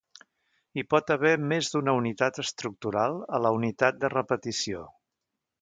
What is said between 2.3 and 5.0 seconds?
estructural a la unitat de repetició.